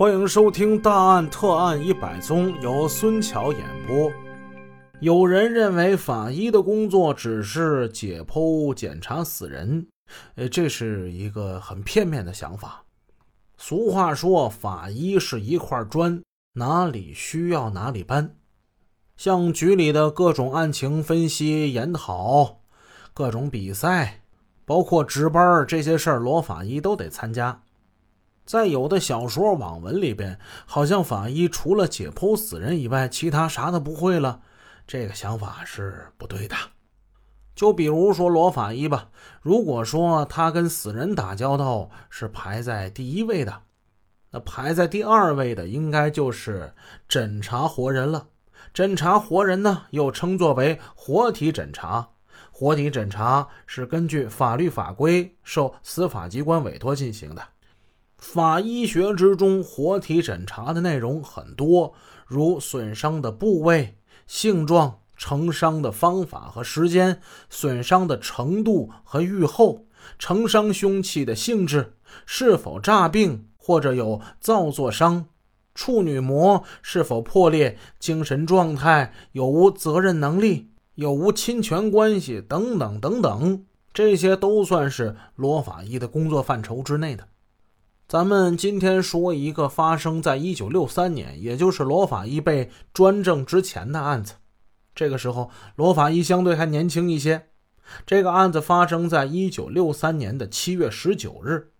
[0.00, 4.10] 欢迎收听《大案特案一百宗》，由孙桥演播。
[4.98, 9.86] 有人认为法医的工作只是解剖、检查死人，
[10.36, 12.82] 呃，这是一个很片面的想法。
[13.58, 16.22] 俗话说，法医是一块砖，
[16.54, 18.34] 哪里需要哪里搬。
[19.18, 22.60] 像局里的各种案情分析研讨、
[23.12, 24.22] 各种比赛，
[24.64, 27.60] 包括值班这些事儿，罗法医都得参加。
[28.44, 34.40] 在有的小说、网文里边，好像法医除了解剖死人以外，其他啥都不会了。
[34.86, 36.56] 这个想法是不对的。
[37.54, 39.10] 就比如说罗法医吧，
[39.42, 43.62] 如果说他跟死人打交道是排在第一位的，
[44.30, 46.72] 那排在第二位的应该就是
[47.06, 48.28] 诊查活人了。
[48.72, 52.08] 诊查活人呢，又称作为活体诊查。
[52.50, 57.42] 活体诊查是根据法律法规受司法机关委托进行的。
[58.20, 61.94] 法医学之中，活体审查的内容很多，
[62.26, 63.96] 如损伤的部位、
[64.26, 69.86] 性状、成伤的方法和时间、损伤的程度和愈后、
[70.18, 71.94] 成伤凶器的性质、
[72.26, 75.24] 是否诈病或者有造作伤、
[75.74, 83.64] 处女膜是否破裂、精神状态有无责任能力、有无侵权关系等等等等，
[83.94, 87.26] 这些都算是罗法医的工作范畴之内的。
[88.10, 94.34] 咱们今天说一个发生在一九六三年，也就是罗法医被专政之前的案子。
[94.96, 97.46] 这个时候，罗法医相对还年轻一些。
[98.04, 101.70] 这个案子发生在一九六三年的七月十九日，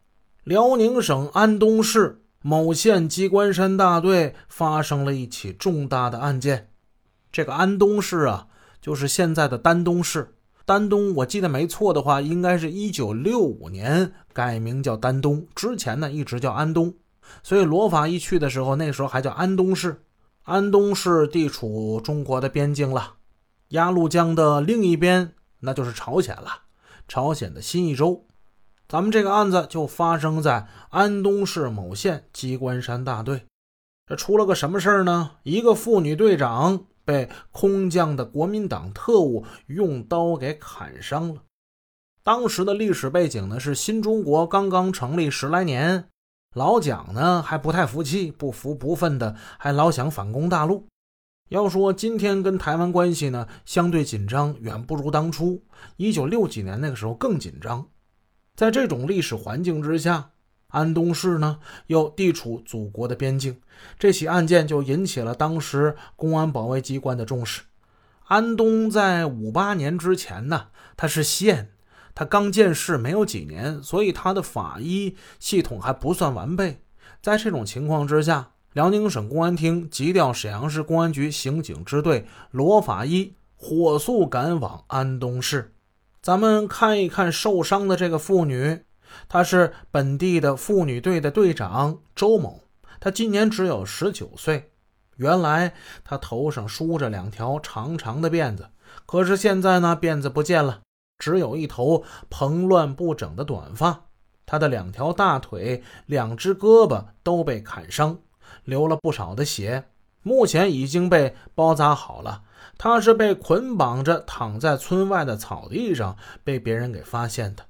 [0.44, 6.70] 辽宁省安东市某县机关山大队发生了一起重大的案件。
[7.32, 8.46] 这个安东市啊，
[8.80, 10.36] 就是现在的丹东市。
[10.64, 16.94] 丹东，我记得没错的话，应该是一九六五年改名叫丹东，之前呢一直叫安东。
[17.42, 20.02] 所以罗法一去的时候，那时候还叫安东市。
[20.42, 23.14] 安东市地处中国的边境了，
[23.68, 26.62] 鸭绿江的另一边那就是朝鲜了，
[27.06, 28.26] 朝鲜的新一州。
[28.88, 33.44] 咱们这个案子就发生在安东市某县机关山大队。
[34.06, 35.32] 这出了个什么事儿呢？
[35.44, 36.86] 一个妇女队长。
[37.04, 41.42] 被空降的国民党特务用刀给砍伤了。
[42.22, 46.08] 当时的历史背景呢是新中国刚刚成立十来年，
[46.54, 50.86] 老蒋呢还不太服气，不服不忿的，还老想反攻大陆。
[51.48, 55.62] 要说今天跟台湾关系呢相对紧张，远不如当初
[55.96, 57.86] 一九六几年那个时候更紧张。
[58.54, 60.30] 在这种历史环境之下。
[60.70, 63.60] 安东市呢，又地处祖国的边境，
[63.98, 67.62] 这起案件就引起了当时公安保卫机关的重视。
[68.26, 71.70] 安东在五八年之前呢，它是县，
[72.14, 76.80] 它刚建市没有几年，所以它的法医系统还不算完备。
[77.20, 85.74] 在这种情况之下，辽宁省公安厅急调沈阳市公安局刑警支队罗法医火速赶往安东市。
[86.22, 88.82] 咱们看一看受伤的这个妇女。
[89.28, 92.60] 他是本地的妇女队的队长周某，
[92.98, 94.72] 他今年只有十九岁。
[95.16, 98.70] 原来他头上梳着两条长长的辫子，
[99.06, 100.80] 可是现在呢，辫子不见了，
[101.18, 104.06] 只有一头蓬乱不整的短发。
[104.46, 108.18] 他的两条大腿、两只胳膊都被砍伤，
[108.64, 109.84] 流了不少的血，
[110.22, 112.42] 目前已经被包扎好了。
[112.76, 117.62] 他是被捆绑着躺在村外的草地上，被别人给发现的。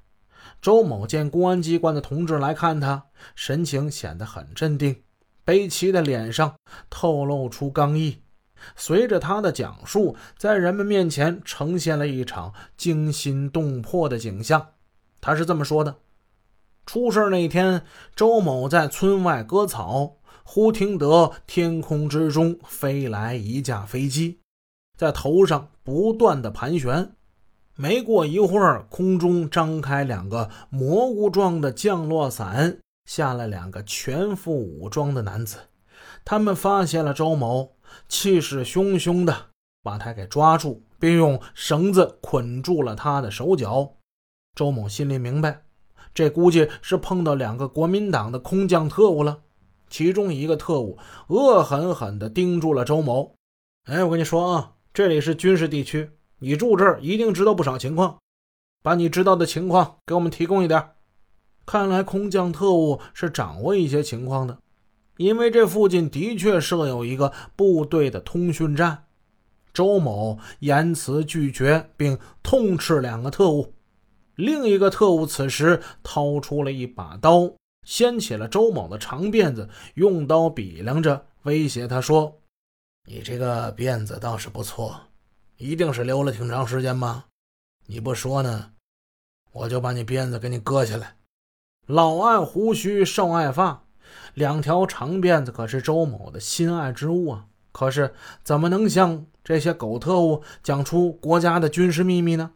[0.61, 5.03] 周某见公安机关的同志来看他，神情显得很镇定，
[5.45, 6.55] 悲戚的脸上
[6.89, 8.23] 透露出刚毅。
[8.77, 14.69] 随着他的讲述，在人们面前呈现了一场惊心动魄的景象。
[15.21, 15.97] 他是这么说的：
[16.85, 17.83] 出事那天，
[18.15, 24.41] 周某在村外割草，忽听得天空之中飞来一架飞机，
[24.97, 27.13] 在头上不断的盘旋。
[27.81, 32.77] 没过一会儿，空中张开两个蘑菇状的降落伞，
[33.07, 35.57] 下来两个全副武装的男子。
[36.23, 39.35] 他们发现了周某，气势汹汹的
[39.83, 43.95] 把他给抓住，并用绳子捆住了他的手脚。
[44.55, 45.63] 周某心里明白，
[46.13, 49.39] 这估计是碰到两个国民党的空降特务了。
[49.89, 50.99] 其中一个特务
[51.29, 53.35] 恶狠狠地盯住了周某
[53.89, 56.11] ：“哎，我跟你说啊，这里是军事地区。”
[56.41, 58.19] 你住这儿一定知道不少情况，
[58.83, 60.91] 把你知道的情况给我们提供一点。
[61.65, 64.59] 看来空降特务是掌握一些情况的，
[65.19, 69.05] 因为这附近的确设有一个部队的通讯站。
[69.73, 73.73] 周某言辞拒绝，并痛斥两个特务。
[74.35, 77.53] 另一个特务此时掏出了一把刀，
[77.87, 82.41] 掀起了周某的长辫子，用刀比量着，威胁他说
[83.07, 85.01] ：“你这个辫子倒是不错，
[85.61, 87.27] 一定是留了挺长时间吧？
[87.85, 88.71] 你不说呢，
[89.53, 91.17] 我就把你辫子给你割下来。”
[91.87, 93.85] 老爱胡须，少爱发，
[94.33, 97.47] 两条长辫子可是周某的心爱之物啊！
[97.73, 102.53] 可是怎么能向这些狗特务讲出国家的军事秘密呢？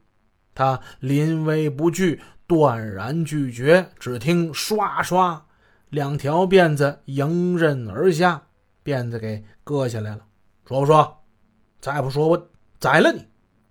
[0.54, 3.90] 他临危不惧，断然拒绝。
[3.98, 5.42] 只听唰唰，
[5.90, 8.46] 两条辫子迎刃而下，
[8.82, 10.24] 辫子给割下来了。
[10.66, 11.22] 说不说？
[11.80, 12.48] 再不说，我
[12.84, 13.24] 宰了你！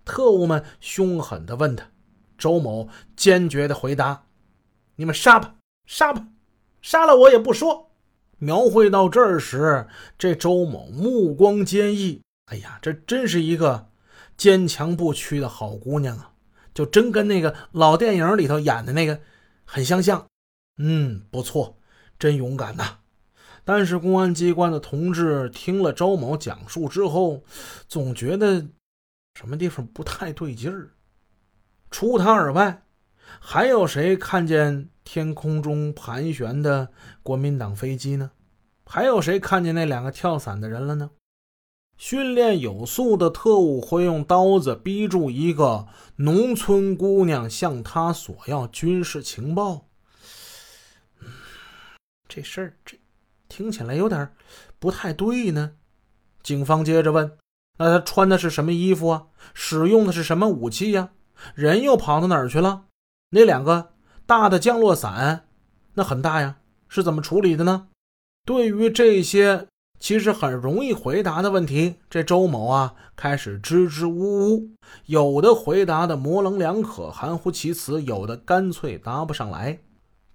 [0.04, 1.86] 特务们凶狠地问他。
[2.36, 4.24] 周某坚决地回答。
[4.96, 5.54] 你们杀吧，
[5.86, 6.26] 杀吧，
[6.82, 7.92] 杀了我也不说。
[8.38, 9.86] 描绘到这儿时，
[10.18, 12.22] 这周某目光坚毅。
[12.46, 13.86] 哎呀，这真是一个
[14.36, 16.32] 坚强不屈的好姑娘啊！
[16.74, 19.20] 就真跟那个老电影里头演的那个
[19.64, 20.26] 很相像。
[20.78, 21.78] 嗯，不错，
[22.18, 22.98] 真勇敢呐。
[23.62, 27.44] 但是公安机关的同志听了周某讲述之后，
[27.86, 28.66] 总觉得
[29.34, 30.94] 什么地方不太对劲儿。
[31.90, 32.80] 除他而外。
[33.40, 36.90] 还有谁看见天空中盘旋的
[37.22, 38.32] 国民党飞机呢？
[38.84, 41.10] 还有谁看见那两个跳伞的人了呢？
[41.96, 49.88] 训练有素的特务会用刀子逼住一个农村姑娘向他索要军事情报。
[52.28, 52.98] 这事儿这
[53.48, 54.30] 听起来有点
[54.78, 55.76] 不太对呢。
[56.42, 57.38] 警方接着问
[57.78, 59.24] ：“那他穿的是什么衣服啊？
[59.52, 61.10] 使用的是什么武器呀？
[61.54, 62.84] 人又跑到哪儿去了？”
[63.30, 63.90] 那两个
[64.26, 65.46] 大的降落伞，
[65.94, 66.56] 那很大呀，
[66.88, 67.88] 是怎么处理的呢？
[68.46, 69.66] 对于这些
[69.98, 74.70] 其实很容易回答的问题，这周某啊开始支支吾吾，
[75.06, 79.80] 有的回答的模棱两可、含糊其辞，有的干脆答不上来。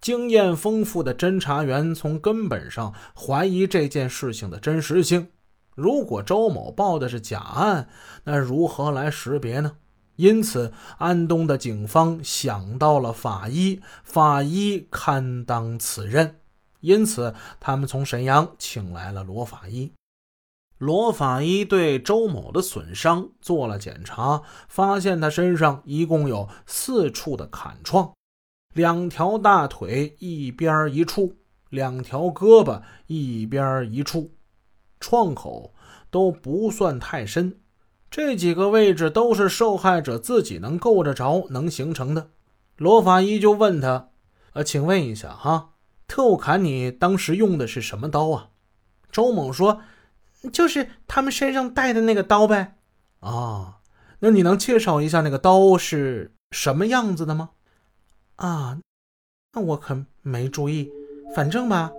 [0.01, 5.29] 经验丰富的侦查员从根本上怀疑这件事情的真实性。
[5.79, 7.87] 如果周某报的是假案，
[8.25, 9.77] 那如何来识别呢？
[10.17, 16.35] 因此，安东的警方想到了法医，法医堪当此任。
[16.81, 19.93] 因此，他们从沈阳请来了罗法医。
[20.77, 28.13] 罗法医对周某的损伤做了检查，发现他身上一共有四处的砍创，
[28.73, 31.35] 两条大腿一边一处，
[31.69, 34.31] 两条胳膊一边一处，
[34.99, 35.73] 创口
[36.09, 37.59] 都不算太深。
[38.11, 42.31] 这几个位置都是受害者自己能够得着、能形成的。
[42.77, 44.09] 罗法医就问他
[44.53, 45.73] ：“呃，请问一下哈，
[46.07, 48.49] 特务砍你当时用的是什么刀啊？”
[49.11, 49.81] 周某说
[50.51, 52.77] ：“就是他们身上带的那个刀呗。”
[53.21, 53.79] 啊，
[54.19, 57.51] 那你能介绍一下那个刀是什么样子的吗？
[58.37, 58.79] 啊，
[59.53, 60.89] 那我可没注意。
[61.35, 61.91] 反正吧，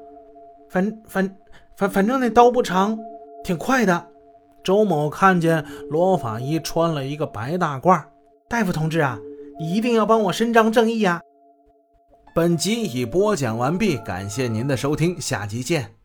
[0.70, 1.36] 反反
[1.80, 2.98] 反反正那刀不长，
[3.42, 4.06] 挺快的。
[4.62, 8.04] 周某看见罗法医穿了一个白大褂，
[8.50, 9.18] 大夫同志啊，
[9.58, 11.22] 你一定要帮我伸张正义呀！
[12.34, 15.99] 本集已播讲完毕，感谢您的收听，下集见。